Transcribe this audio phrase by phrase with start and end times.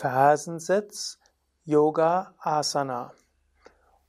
[0.00, 1.18] Fersensitz,
[1.66, 3.12] Yoga Asana.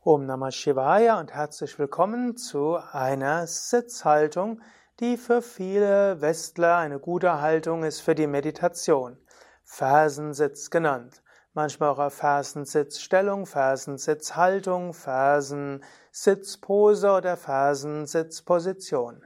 [0.06, 4.62] Om Namah Shivaya und herzlich willkommen zu einer Sitzhaltung,
[5.02, 9.18] die für viele Westler eine gute Haltung ist für die Meditation.
[9.66, 11.22] Fersensitz genannt.
[11.54, 19.26] Manchmal auch Fersensitzstellung, Fersensitzhaltung, Fersensitzpose oder Fersensitzposition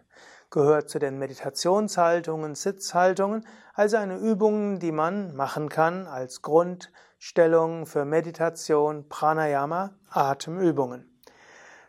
[0.56, 8.05] gehört zu den Meditationshaltungen, Sitzhaltungen, also eine Übung, die man machen kann als Grundstellung für
[8.05, 11.20] Meditation, Pranayama, Atemübungen.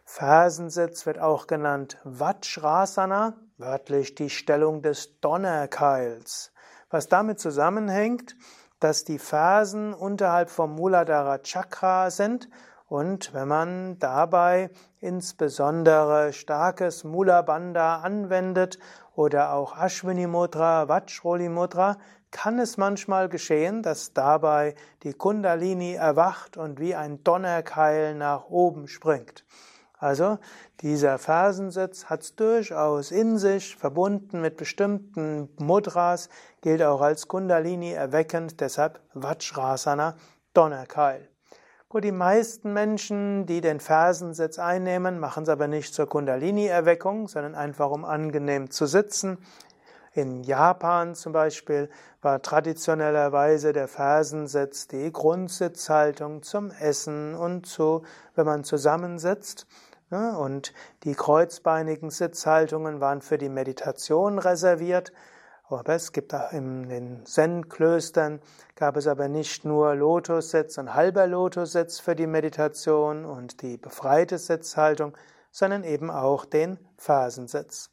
[0.05, 6.53] Fersensitz wird auch genannt Vajrasana, wörtlich die Stellung des Donnerkeils.
[6.91, 8.35] Was damit zusammenhängt,
[8.81, 12.49] dass die Fersen unterhalb vom Muladhara Chakra sind
[12.89, 18.79] und wenn man dabei insbesondere starkes Mula Bandha anwendet
[19.15, 21.97] oder auch Ashwini Mudra, Vajroli Mudra,
[22.31, 28.89] kann es manchmal geschehen, dass dabei die Kundalini erwacht und wie ein Donnerkeil nach oben
[28.89, 29.45] springt.
[29.99, 30.39] Also
[30.81, 36.29] dieser Fersensitz hat es durchaus in sich, verbunden mit bestimmten Mudras,
[36.61, 40.17] gilt auch als Kundalini erweckend, deshalb Vajrasana,
[40.53, 41.31] Donnerkeil.
[41.89, 47.55] Gut, die meisten Menschen, die den Fersensitz einnehmen, machen es aber nicht zur Kundalini-Erweckung, sondern
[47.55, 49.39] einfach um angenehm zu sitzen.
[50.13, 51.89] In Japan zum Beispiel
[52.23, 58.03] war traditionellerweise der Fersensitz die Grundsitzhaltung zum Essen und zu,
[58.35, 59.69] wenn man zusammensitzt.
[60.11, 60.73] Und
[61.05, 65.13] die kreuzbeinigen Sitzhaltungen waren für die Meditation reserviert.
[65.69, 68.41] Aber es gibt auch in den Zen-Klöstern
[68.77, 74.39] gab es aber nicht nur Lotussitz und halber Lotussitz für die Meditation und die befreite
[74.39, 75.17] Sitzhaltung,
[75.51, 77.91] sondern eben auch den Phasensitz.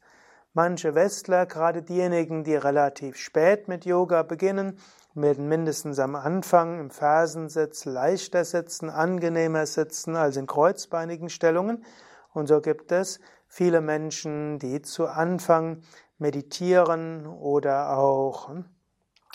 [0.52, 4.78] Manche Westler, gerade diejenigen, die relativ spät mit Yoga beginnen,
[5.14, 11.84] werden mindestens am Anfang im Fersensitz leichter sitzen, angenehmer sitzen als in kreuzbeinigen Stellungen.
[12.32, 13.18] Und so gibt es
[13.48, 15.82] viele Menschen, die zu Anfang
[16.18, 18.64] meditieren oder auch hm,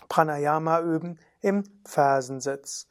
[0.07, 2.87] Pranayama üben im Fersensitz.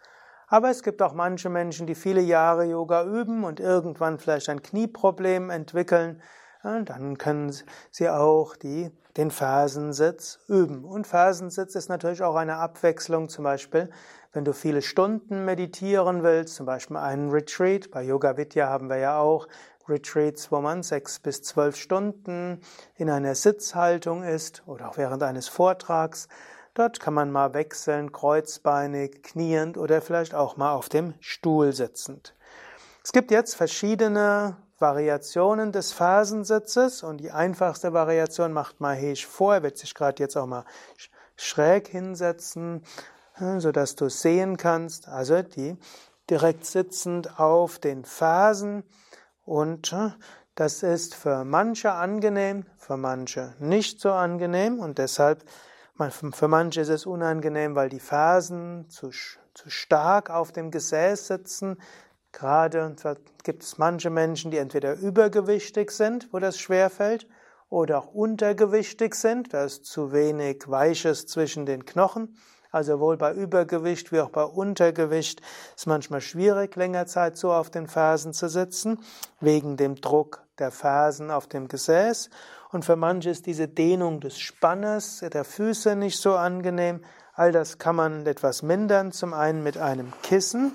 [0.46, 4.62] Aber es gibt auch manche Menschen, die viele Jahre Yoga üben und irgendwann vielleicht ein
[4.62, 6.22] Knieproblem entwickeln.
[6.62, 7.54] Dann können
[7.90, 10.84] sie auch die, den Fersensitz üben.
[10.84, 13.28] Und Fersensitz ist natürlich auch eine Abwechslung.
[13.28, 13.90] Zum Beispiel,
[14.32, 17.90] wenn du viele Stunden meditieren willst, zum Beispiel einen Retreat.
[17.90, 19.48] Bei Yoga Vidya haben wir ja auch
[19.88, 22.60] Retreats, wo man sechs bis zwölf Stunden
[22.94, 26.28] in einer Sitzhaltung ist oder auch während eines Vortrags.
[26.74, 32.34] Dort kann man mal wechseln, kreuzbeinig, kniend oder vielleicht auch mal auf dem Stuhl sitzend.
[33.02, 39.54] Es gibt jetzt verschiedene Variationen des Phasensitzes und die einfachste Variation macht Mahesh vor.
[39.54, 40.64] Er wird sich gerade jetzt auch mal
[41.36, 42.84] schräg hinsetzen,
[43.58, 45.08] sodass du sehen kannst.
[45.08, 45.76] Also die
[46.30, 48.84] direkt sitzend auf den Fersen
[49.48, 50.10] und äh,
[50.54, 55.44] das ist für manche angenehm, für manche nicht so angenehm und deshalb,
[56.32, 61.78] für manche ist es unangenehm, weil die Fersen zu, zu stark auf dem Gesäß sitzen.
[62.32, 62.94] Gerade
[63.42, 67.26] gibt es manche Menschen, die entweder übergewichtig sind, wo das schwerfällt,
[67.70, 72.36] oder auch untergewichtig sind, da ist zu wenig Weiches zwischen den Knochen.
[72.70, 75.40] Also sowohl bei Übergewicht wie auch bei Untergewicht
[75.74, 78.98] ist manchmal schwierig, länger Zeit so auf den Fersen zu sitzen,
[79.40, 82.28] wegen dem Druck der Fersen auf dem Gesäß.
[82.70, 87.00] Und für manche ist diese Dehnung des Spannes der Füße nicht so angenehm.
[87.32, 90.72] All das kann man etwas mindern, zum einen mit einem Kissen.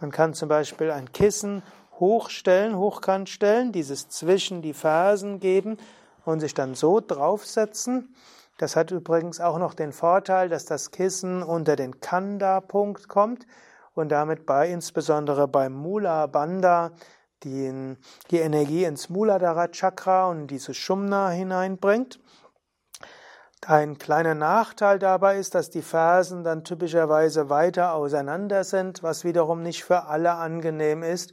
[0.00, 1.62] Man kann zum Beispiel ein Kissen
[1.98, 5.78] hochstellen, hochkant stellen, dieses zwischen die Fersen geben
[6.24, 8.14] und sich dann so draufsetzen.
[8.58, 13.46] Das hat übrigens auch noch den Vorteil, dass das Kissen unter den Kanda-Punkt kommt
[13.94, 16.92] und damit bei, insbesondere beim Mula Bandha,
[17.42, 17.96] die,
[18.30, 22.18] die Energie ins Muladhara Chakra und diese Shumna hineinbringt.
[23.66, 29.62] Ein kleiner Nachteil dabei ist, dass die Fersen dann typischerweise weiter auseinander sind, was wiederum
[29.62, 31.32] nicht für alle angenehm ist,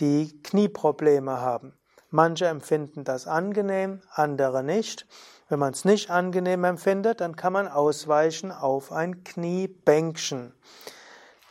[0.00, 1.76] die Knieprobleme haben.
[2.14, 5.06] Manche empfinden das angenehm, andere nicht.
[5.48, 10.52] Wenn man es nicht angenehm empfindet, dann kann man ausweichen auf ein Kniebänkchen.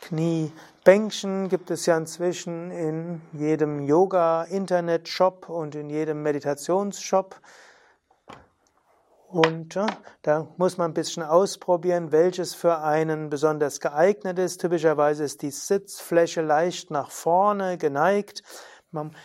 [0.02, 7.40] Kniebänkchen gibt es ja inzwischen in jedem Yoga-Internet-Shop und in jedem Meditationsshop.
[9.26, 9.86] Und ja,
[10.22, 14.60] da muss man ein bisschen ausprobieren, welches für einen besonders geeignet ist.
[14.60, 18.44] Typischerweise ist die Sitzfläche leicht nach vorne geneigt.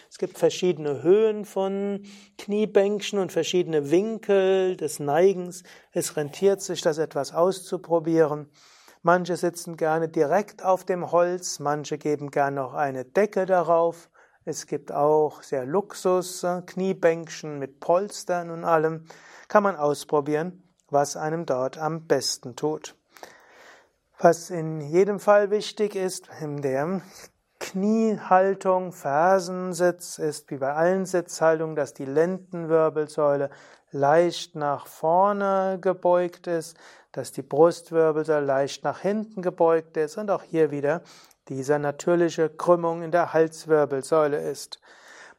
[0.10, 2.04] Es gibt verschiedene Höhen von
[2.38, 5.64] Kniebänkchen und verschiedene Winkel des Neigens.
[5.92, 8.50] Es rentiert sich, das etwas auszuprobieren.
[9.04, 14.10] Manche sitzen gerne direkt auf dem Holz, manche geben gerne noch eine Decke darauf.
[14.46, 19.06] Es gibt auch sehr Luxus, äh, Kniebänkchen mit Polstern und allem.
[19.50, 22.96] Kann man ausprobieren, was einem dort am besten tut.
[24.20, 27.02] Was in jedem Fall wichtig ist, in der
[27.72, 33.50] Kniehaltung, Fersensitz ist wie bei allen Sitzhaltungen, dass die Lendenwirbelsäule
[33.92, 36.78] leicht nach vorne gebeugt ist,
[37.12, 41.02] dass die Brustwirbelsäule leicht nach hinten gebeugt ist und auch hier wieder
[41.50, 44.80] diese natürliche Krümmung in der Halswirbelsäule ist.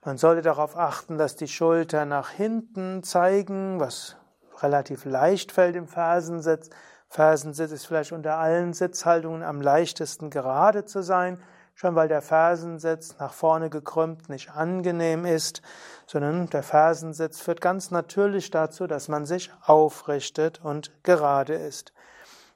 [0.04, 4.16] Man sollte darauf achten, dass die Schultern nach hinten zeigen, was
[4.58, 6.68] relativ leicht fällt im Fersensitz.
[7.08, 11.42] Fersensitz ist vielleicht unter allen Sitzhaltungen am leichtesten gerade zu sein
[11.78, 15.62] schon weil der Fersensitz nach vorne gekrümmt nicht angenehm ist,
[16.06, 21.92] sondern der Fersensitz führt ganz natürlich dazu, dass man sich aufrichtet und gerade ist.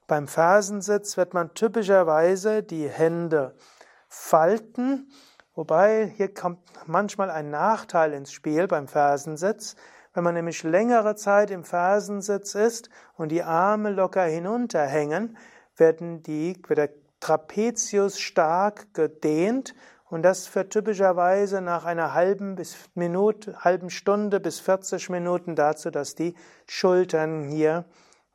[0.09, 3.55] Beim Fersensitz wird man typischerweise die Hände
[4.09, 5.09] falten,
[5.55, 9.77] wobei hier kommt manchmal ein Nachteil ins Spiel beim Fersensitz.
[10.15, 15.39] Wenn man nämlich längere Zeit im Fersensitz ist und die Arme locker hinunterhängen,
[15.77, 19.75] werden die, wird der Trapezius stark gedehnt
[20.11, 25.91] und das führt typischerweise nach einer halben bis Minute, halben Stunde bis 40 Minuten dazu,
[25.91, 26.35] dass die
[26.67, 27.85] Schultern hier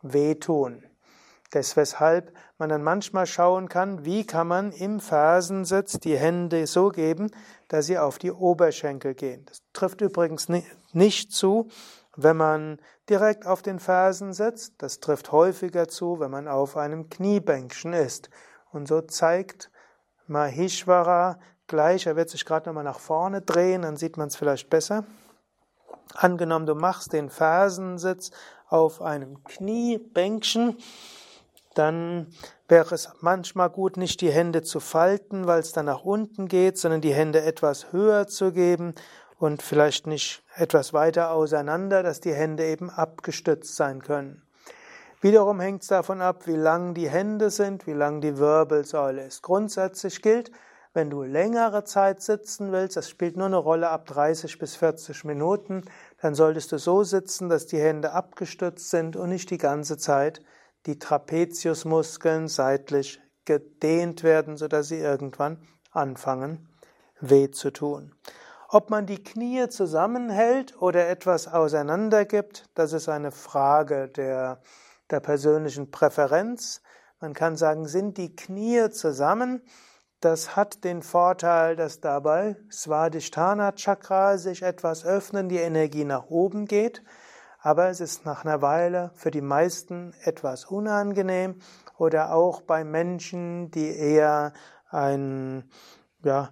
[0.02, 0.84] wehtun.
[1.52, 6.90] Das weshalb man dann manchmal schauen kann, wie kann man im Fersensitz die Hände so
[6.90, 7.30] geben,
[7.68, 9.46] dass sie auf die Oberschenkel gehen.
[9.46, 10.48] Das trifft übrigens
[10.94, 11.68] nicht zu,
[12.16, 12.80] wenn man
[13.10, 14.76] direkt auf den Fersen sitzt.
[14.80, 18.30] Das trifft häufiger zu, wenn man auf einem Kniebänkchen ist.
[18.72, 19.72] Und so zeigt
[20.28, 24.70] Mahishvara gleich, er wird sich gerade nochmal nach vorne drehen, dann sieht man es vielleicht
[24.70, 25.06] besser.
[26.14, 28.32] Angenommen, du machst den Fersensitz
[28.70, 30.78] auf einem Kniebänkchen,
[31.74, 32.28] dann
[32.68, 36.78] wäre es manchmal gut, nicht die Hände zu falten, weil es dann nach unten geht,
[36.78, 38.96] sondern die Hände etwas höher zu geben
[39.38, 44.47] und vielleicht nicht etwas weiter auseinander, dass die Hände eben abgestützt sein können.
[45.22, 49.42] Wiederum hängt es davon ab, wie lang die Hände sind, wie lang die Wirbelsäule ist.
[49.42, 50.52] Grundsätzlich gilt,
[50.94, 55.26] wenn du längere Zeit sitzen willst, das spielt nur eine Rolle ab 30 bis 40
[55.26, 55.84] Minuten,
[56.22, 60.42] dann solltest du so sitzen, dass die Hände abgestützt sind und nicht die ganze Zeit
[60.86, 65.62] die Trapeziusmuskeln seitlich gedehnt werden, sodass sie irgendwann
[65.92, 66.70] anfangen
[67.20, 68.14] weh zu tun.
[68.70, 74.60] Ob man die Knie zusammenhält oder etwas auseinandergibt, das ist eine Frage der
[75.12, 76.82] der persönlichen Präferenz.
[77.20, 79.62] Man kann sagen, sind die Knie zusammen.
[80.20, 86.66] Das hat den Vorteil, dass dabei Svadhisthana Chakra sich etwas öffnen, die Energie nach oben
[86.66, 87.04] geht.
[87.60, 91.60] Aber es ist nach einer Weile für die meisten etwas unangenehm
[91.98, 94.54] oder auch bei Menschen, die eher
[94.90, 95.70] ein,
[96.24, 96.52] ja,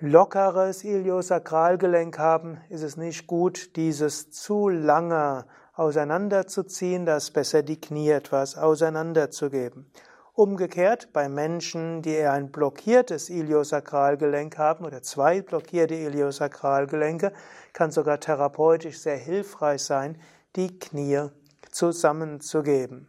[0.00, 5.44] lockeres Iliosakralgelenk haben, ist es nicht gut, dieses zu lange
[5.78, 9.90] auseinanderzuziehen, da ist besser die Knie etwas auseinanderzugeben.
[10.34, 17.32] Umgekehrt bei Menschen, die eher ein blockiertes Iliosakralgelenk haben oder zwei blockierte Iliosakralgelenke,
[17.72, 20.20] kann sogar therapeutisch sehr hilfreich sein,
[20.54, 21.28] die Knie
[21.70, 23.08] zusammenzugeben.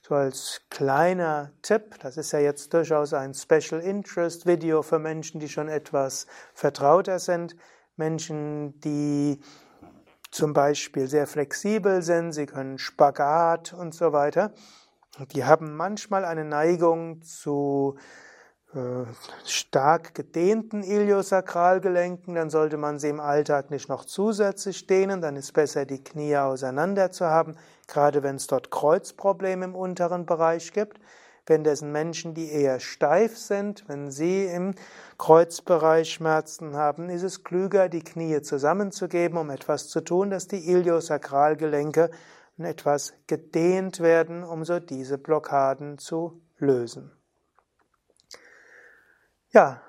[0.00, 5.40] So als kleiner Tipp, das ist ja jetzt durchaus ein Special Interest Video für Menschen,
[5.40, 7.56] die schon etwas vertrauter sind,
[7.96, 9.40] Menschen, die
[10.32, 14.52] zum Beispiel sehr flexibel sind, sie können Spagat und so weiter.
[15.32, 17.98] Die haben manchmal eine Neigung zu
[18.74, 19.04] äh,
[19.44, 25.52] stark gedehnten Iliosakralgelenken, dann sollte man sie im Alltag nicht noch zusätzlich dehnen, dann ist
[25.52, 27.54] besser, die Knie auseinander zu haben,
[27.86, 30.98] gerade wenn es dort Kreuzprobleme im unteren Bereich gibt.
[31.46, 34.74] Wenn das Menschen, die eher steif sind, wenn sie im
[35.18, 40.68] Kreuzbereich Schmerzen haben, ist es klüger, die Knie zusammenzugeben, um etwas zu tun, dass die
[40.70, 42.10] Iliosakralgelenke
[42.58, 47.10] etwas gedehnt werden, um so diese Blockaden zu lösen.
[49.50, 49.82] Ja,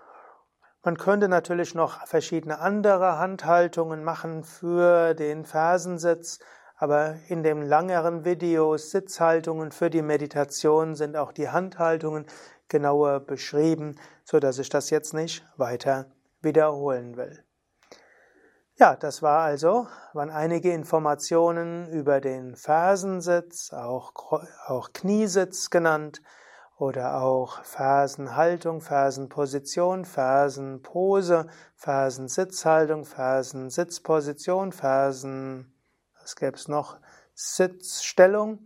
[0.82, 6.40] man könnte natürlich noch verschiedene andere Handhaltungen machen für den Fersensitz,
[6.76, 12.26] aber in dem langeren Video Sitzhaltungen für die Meditation sind auch die Handhaltungen
[12.68, 16.08] genauer beschrieben, so dass ich das jetzt nicht weiter
[16.42, 17.44] wiederholen will.
[18.76, 24.14] Ja, das war also, waren einige Informationen über den Fersensitz, auch,
[24.66, 26.22] auch Kniesitz genannt,
[26.78, 35.73] oder auch Fersenhaltung, Fersenposition, Fersenpose, Fersensitzhaltung, Fersensitzposition, Fersen,
[36.24, 36.98] was gäbe es noch?
[37.36, 38.66] Sitzstellung.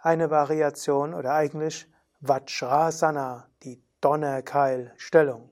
[0.00, 5.50] Eine Variation oder eigentlich Vajrasana, die Donnerkeilstellung.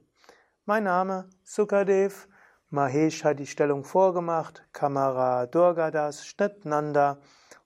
[0.65, 2.29] Mein Name Sukadev.
[2.71, 4.65] Mahesh hat die Stellung vorgemacht.
[4.73, 7.19] Kamera Durgadas, Schnitt Nanda.